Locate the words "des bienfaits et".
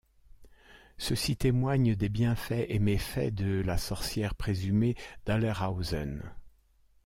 1.93-2.79